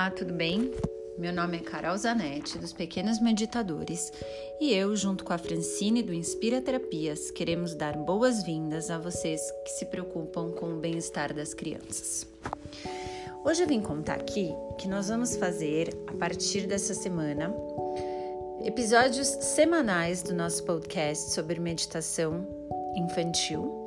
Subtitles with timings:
[0.00, 0.72] Olá, tudo bem?
[1.18, 4.10] Meu nome é Carol Zanetti, dos Pequenos Meditadores,
[4.58, 9.70] e eu, junto com a Francine do Inspira Terapias, queremos dar boas-vindas a vocês que
[9.70, 12.26] se preocupam com o bem-estar das crianças.
[13.44, 17.54] Hoje eu vim contar aqui que nós vamos fazer, a partir dessa semana,
[18.64, 22.48] episódios semanais do nosso podcast sobre meditação
[22.96, 23.79] infantil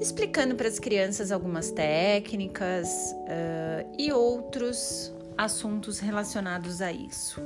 [0.00, 7.40] explicando para as crianças algumas técnicas uh, e outros assuntos relacionados a isso.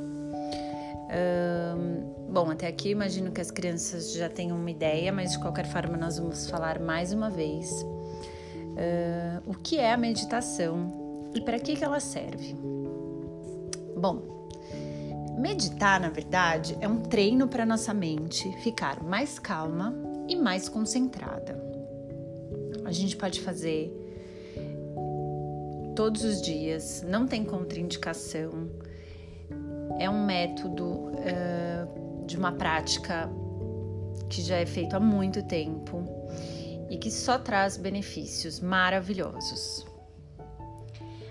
[2.35, 5.97] Bom, até aqui imagino que as crianças já tenham uma ideia, mas de qualquer forma
[5.97, 11.77] nós vamos falar mais uma vez uh, o que é a meditação e para que,
[11.77, 12.57] que ela serve.
[13.97, 14.49] Bom,
[15.39, 19.95] meditar, na verdade, é um treino para nossa mente ficar mais calma
[20.29, 21.74] e mais concentrada.
[22.85, 23.93] A gente pode fazer
[25.95, 28.69] todos os dias, não tem contraindicação.
[29.99, 33.31] É um método uh, de uma prática
[34.29, 36.05] que já é feito há muito tempo
[36.91, 39.87] e que só traz benefícios maravilhosos.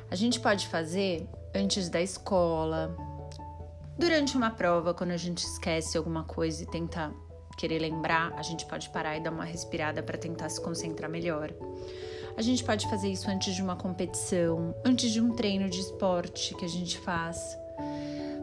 [0.10, 2.96] A gente pode fazer antes da escola,
[3.98, 7.14] durante uma prova, quando a gente esquece alguma coisa e tenta
[7.56, 11.54] querer lembrar, a gente pode parar e dar uma respirada para tentar se concentrar melhor.
[12.36, 16.56] A gente pode fazer isso antes de uma competição, antes de um treino de esporte
[16.56, 17.58] que a gente faz.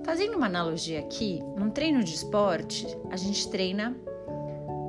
[0.05, 3.97] Fazendo uma analogia aqui, num treino de esporte, a gente treina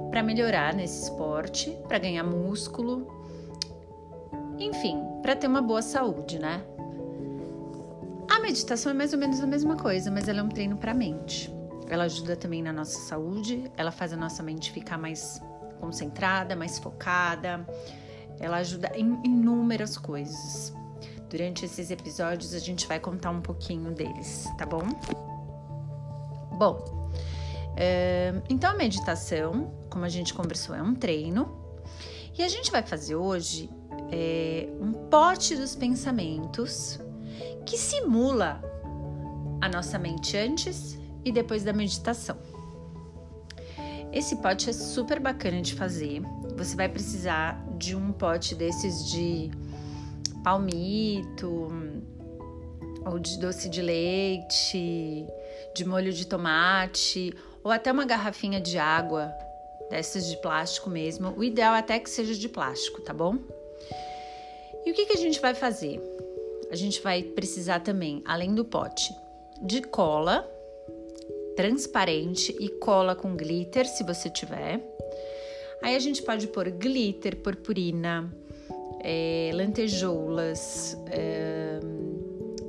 [0.10, 3.08] para melhorar nesse esporte, para ganhar músculo,
[4.60, 6.64] enfim, para ter uma boa saúde, né?
[8.30, 10.92] A meditação é mais ou menos a mesma coisa, mas ela é um treino para
[10.92, 11.52] a mente.
[11.92, 15.42] Ela ajuda também na nossa saúde, ela faz a nossa mente ficar mais
[15.82, 17.68] concentrada, mais focada.
[18.40, 20.74] Ela ajuda em inúmeras coisas.
[21.30, 24.88] Durante esses episódios a gente vai contar um pouquinho deles, tá bom?
[26.58, 27.12] Bom,
[27.76, 31.60] é, então a meditação, como a gente conversou, é um treino.
[32.38, 33.70] E a gente vai fazer hoje
[34.10, 37.02] é, um pote dos pensamentos
[37.66, 38.62] que simula
[39.60, 42.38] a nossa mente antes e depois da meditação.
[44.12, 46.22] Esse pote é super bacana de fazer.
[46.58, 49.50] Você vai precisar de um pote desses de
[50.44, 51.70] palmito
[53.06, 55.26] ou de doce de leite,
[55.74, 57.34] de molho de tomate
[57.64, 59.34] ou até uma garrafinha de água
[59.90, 61.34] dessas de plástico mesmo.
[61.38, 63.38] O ideal é até que seja de plástico, tá bom?
[64.86, 66.02] E o que, que a gente vai fazer?
[66.70, 69.14] A gente vai precisar também, além do pote,
[69.62, 70.50] de cola
[71.56, 74.80] transparente e cola com glitter, se você tiver.
[75.82, 78.32] Aí a gente pode pôr glitter, purpurina,
[79.04, 81.80] é, lantejoulas, é,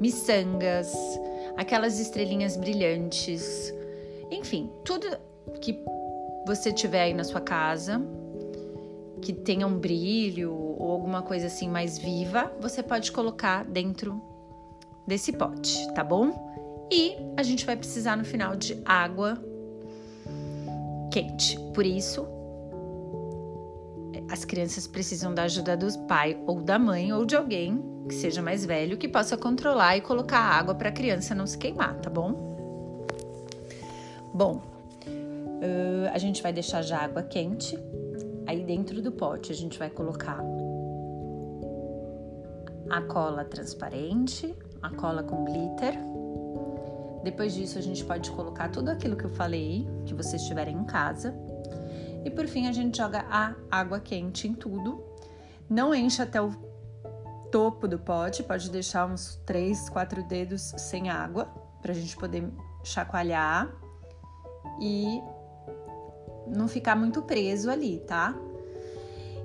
[0.01, 0.93] miçangas,
[1.57, 3.73] aquelas estrelinhas brilhantes,
[4.31, 5.07] enfim, tudo
[5.61, 5.79] que
[6.47, 8.01] você tiver aí na sua casa
[9.23, 14.21] que tenha um brilho ou alguma coisa assim mais viva, você pode colocar dentro
[15.07, 16.53] desse pote, tá bom?
[16.93, 19.43] E a gente vai precisar no final de água
[21.11, 21.59] quente.
[21.73, 22.29] Por isso,
[24.31, 28.43] as crianças precisam da ajuda do pai ou da mãe ou de alguém que seja
[28.43, 32.11] mais velho que possa controlar e colocar água para a criança não se queimar, tá
[32.11, 33.07] bom?
[34.35, 34.61] Bom,
[35.07, 37.75] uh, a gente vai deixar já água quente.
[38.47, 40.45] Aí dentro do pote a gente vai colocar
[42.91, 46.13] a cola transparente, a cola com glitter
[47.23, 50.85] depois disso, a gente pode colocar tudo aquilo que eu falei, que vocês tiverem em
[50.85, 51.35] casa.
[52.25, 55.03] E por fim, a gente joga a água quente em tudo.
[55.71, 56.51] Não enche até o
[57.51, 61.45] topo do pote, pode deixar uns 3, 4 dedos sem água,
[61.81, 62.49] para a gente poder
[62.83, 63.73] chacoalhar
[64.81, 65.23] e
[66.47, 68.35] não ficar muito preso ali, tá?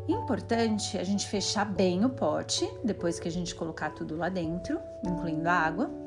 [0.08, 4.80] Importante a gente fechar bem o pote depois que a gente colocar tudo lá dentro,
[5.06, 6.07] incluindo a água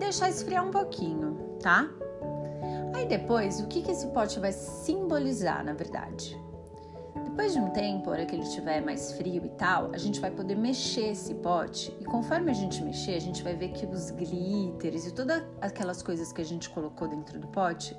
[0.00, 1.88] deixar esfriar um pouquinho, tá?
[2.94, 6.36] Aí depois, o que, que esse pote vai simbolizar, na verdade?
[7.24, 10.30] Depois de um tempo, hora que ele estiver mais frio e tal, a gente vai
[10.30, 14.10] poder mexer esse pote e conforme a gente mexer, a gente vai ver que os
[14.10, 17.96] glitters e todas aquelas coisas que a gente colocou dentro do pote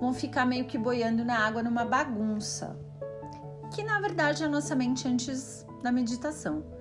[0.00, 2.76] vão ficar meio que boiando na água numa bagunça,
[3.74, 6.77] que na verdade é a nossa mente antes da meditação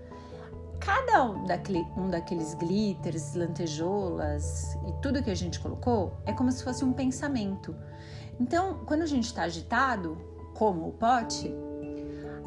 [0.88, 6.50] cada um, daquele, um daqueles glitters, lantejoulas e tudo que a gente colocou é como
[6.50, 7.75] se fosse um pensamento.
[8.39, 10.18] Então, quando a gente está agitado,
[10.54, 11.54] como o pote,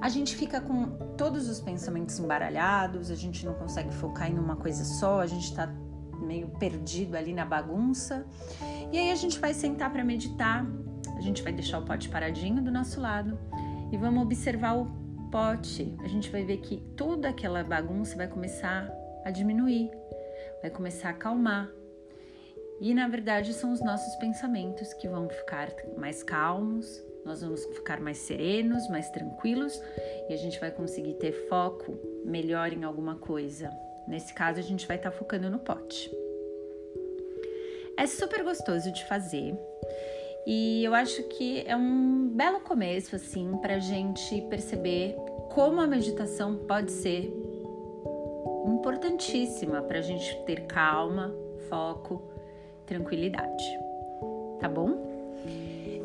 [0.01, 0.87] a gente fica com
[1.19, 5.55] todos os pensamentos embaralhados, a gente não consegue focar em uma coisa só, a gente
[5.55, 5.67] tá
[6.19, 8.25] meio perdido ali na bagunça.
[8.91, 10.67] E aí a gente vai sentar para meditar,
[11.15, 13.39] a gente vai deixar o pote paradinho do nosso lado
[13.93, 15.94] e vamos observar o pote.
[16.03, 18.91] A gente vai ver que toda aquela bagunça vai começar
[19.25, 19.91] a diminuir,
[20.61, 21.71] vai começar a acalmar.
[22.81, 25.69] E na verdade são os nossos pensamentos que vão ficar
[25.99, 29.81] mais calmos, nós vamos ficar mais serenos, mais tranquilos
[30.29, 33.71] e a gente vai conseguir ter foco melhor em alguma coisa.
[34.09, 36.11] Nesse caso, a gente vai estar tá focando no pote.
[37.97, 39.55] É super gostoso de fazer
[40.47, 45.17] e eu acho que é um belo começo, assim, para a gente perceber
[45.51, 47.33] como a meditação pode ser
[48.67, 51.35] importantíssima para a gente ter calma,
[51.69, 52.23] foco,
[52.87, 53.65] tranquilidade.
[54.59, 55.11] Tá bom?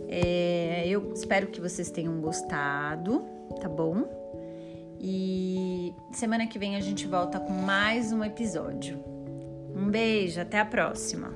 [0.08, 3.26] É, eu espero que vocês tenham gostado,
[3.60, 4.06] tá bom?
[5.00, 9.04] E semana que vem a gente volta com mais um episódio.
[9.76, 11.34] Um beijo, até a próxima!